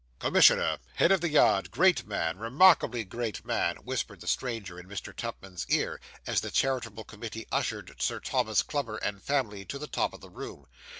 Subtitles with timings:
[0.17, 5.15] 'Commissioner head of the yard great man remarkably great man,' whispered the stranger in Mr.
[5.15, 10.13] Tupman's ear, as the charitable committee ushered Sir Thomas Clubber and family to the top
[10.15, 10.65] of the room.